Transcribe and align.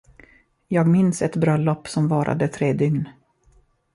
Jag 0.67 0.87
minns 0.87 1.21
ett 1.21 1.35
bröllop 1.35 1.87
som 1.87 2.07
varade 2.07 2.47
tre 2.47 2.73
dygn. 2.73 3.09